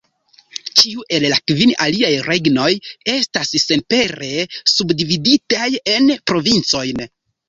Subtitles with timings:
[0.79, 2.69] Ĉiu el la kvin aliaj regnoj
[3.15, 4.31] estas senpere
[4.73, 7.05] subdividitaj en provincojn.